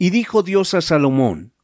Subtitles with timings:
[0.00, 1.54] Y dijo Dios a Salomón,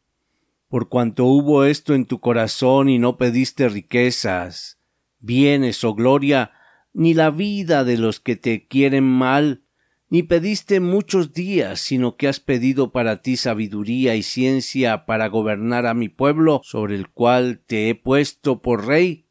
[0.69, 4.81] por cuanto hubo esto en tu corazón y no pediste riquezas,
[5.21, 6.51] bienes o gloria,
[6.93, 9.63] ni la vida de los que te quieren mal,
[10.09, 15.87] ni pediste muchos días, sino que has pedido para ti sabiduría y ciencia para gobernar
[15.87, 19.29] a mi pueblo, sobre el cual te he puesto por rey.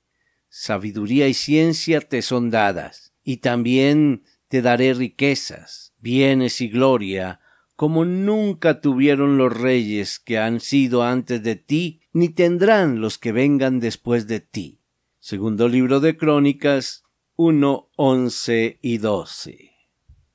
[0.48, 7.42] Sabiduría y ciencia te son dadas, y también te daré riquezas, bienes y gloria,
[7.84, 13.34] como nunca tuvieron los reyes que han sido antes de ti, ni tendrán los que
[13.34, 14.80] vengan después de ti.
[15.20, 17.04] Segundo libro de Crónicas
[17.36, 19.72] 1, 11 y 12.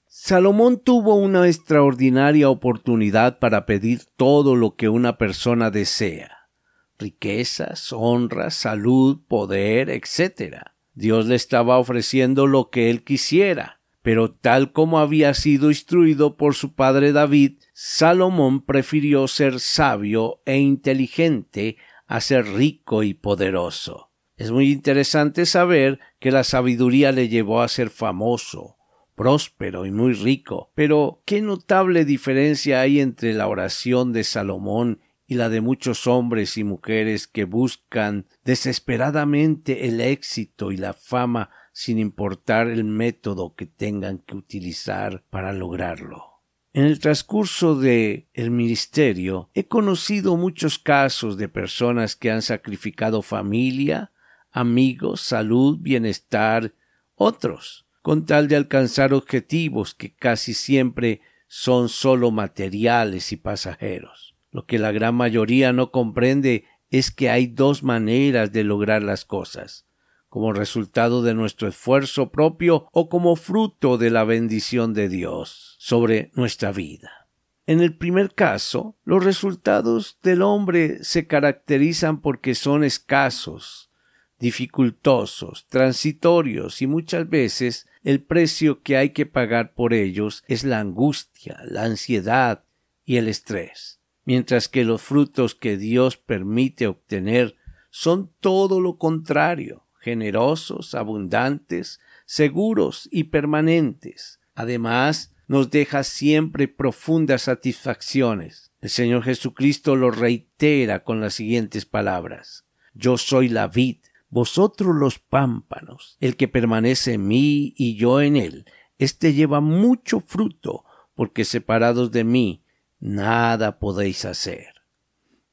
[0.09, 6.51] Salomón tuvo una extraordinaria oportunidad para pedir todo lo que una persona desea
[6.99, 10.65] riquezas, honra, salud, poder, etc.
[10.93, 16.55] Dios le estaba ofreciendo lo que él quisiera pero tal como había sido instruido por
[16.55, 24.11] su padre David, Salomón prefirió ser sabio e inteligente a ser rico y poderoso.
[24.37, 28.77] Es muy interesante saber que la sabiduría le llevó a ser famoso,
[29.17, 30.71] próspero y muy rico.
[30.77, 36.57] Pero qué notable diferencia hay entre la oración de Salomón y la de muchos hombres
[36.57, 43.67] y mujeres que buscan desesperadamente el éxito y la fama sin importar el método que
[43.67, 46.43] tengan que utilizar para lograrlo.
[46.73, 53.21] En el transcurso de el ministerio he conocido muchos casos de personas que han sacrificado
[53.21, 54.13] familia,
[54.51, 56.73] amigos, salud, bienestar,
[57.15, 64.38] otros, con tal de alcanzar objetivos que casi siempre son sólo materiales y pasajeros.
[64.51, 69.25] Lo que la gran mayoría no comprende es que hay dos maneras de lograr las
[69.25, 69.89] cosas
[70.29, 76.31] como resultado de nuestro esfuerzo propio o como fruto de la bendición de Dios sobre
[76.35, 77.29] nuestra vida.
[77.67, 83.91] En el primer caso, los resultados del hombre se caracterizan porque son escasos,
[84.39, 90.81] dificultosos, transitorios y muchas veces el precio que hay que pagar por ellos es la
[90.81, 92.65] angustia, la ansiedad
[93.05, 93.98] y el estrés,
[94.29, 97.57] mientras que los frutos que Dios permite obtener
[97.89, 104.39] son todo lo contrario, generosos, abundantes, seguros y permanentes.
[104.55, 108.71] Además, nos deja siempre profundas satisfacciones.
[108.83, 113.97] El Señor Jesucristo lo reitera con las siguientes palabras Yo soy la vid,
[114.29, 116.19] vosotros los pámpanos.
[116.21, 118.67] El que permanece en mí y yo en él,
[118.99, 120.85] éste lleva mucho fruto,
[121.15, 122.63] porque separados de mí
[123.01, 124.75] nada podéis hacer.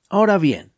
[0.10, 0.74] Ahora bien,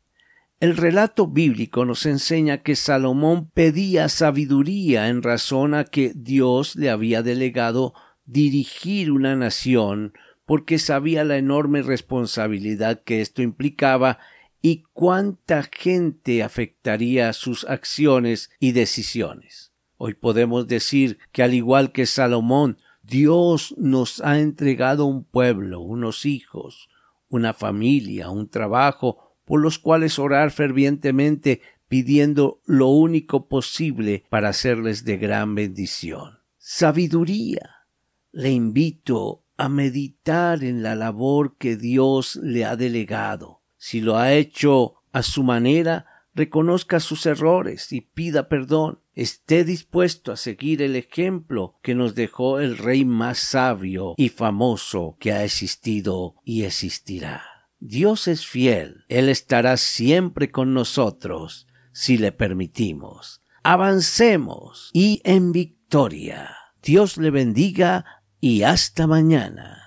[0.59, 6.89] el relato bíblico nos enseña que Salomón pedía sabiduría en razón a que Dios le
[6.89, 7.93] había delegado
[8.25, 10.13] dirigir una nación
[10.45, 14.17] porque sabía la enorme responsabilidad que esto implicaba
[14.61, 19.73] y cuánta gente afectaría sus acciones y decisiones.
[19.97, 26.25] Hoy podemos decir que al igual que Salomón, Dios nos ha entregado un pueblo, unos
[26.25, 26.89] hijos,
[27.29, 35.05] una familia, un trabajo, por los cuales orar fervientemente pidiendo lo único posible para hacerles
[35.05, 36.39] de gran bendición.
[36.57, 37.87] Sabiduría.
[38.33, 43.61] Le invito a meditar en la labor que Dios le ha delegado.
[43.77, 48.99] Si lo ha hecho a su manera, reconozca sus errores y pida perdón.
[49.17, 55.17] Esté dispuesto a seguir el ejemplo que nos dejó el rey más sabio y famoso
[55.19, 57.43] que ha existido y existirá.
[57.79, 63.41] Dios es fiel, Él estará siempre con nosotros si le permitimos.
[63.63, 66.55] Avancemos y en victoria.
[66.83, 68.05] Dios le bendiga
[68.39, 69.86] y hasta mañana.